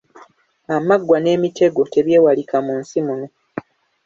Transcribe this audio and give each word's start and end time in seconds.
Amaggwa 0.75 1.17
n’emitego 1.23 1.81
tebyewalika 1.93 2.57
mu 2.65 2.73
nsi 2.81 2.97
muno. 3.05 3.27